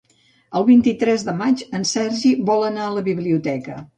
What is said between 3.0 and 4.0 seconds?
biblioteca.